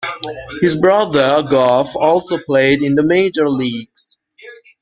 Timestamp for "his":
0.61-0.77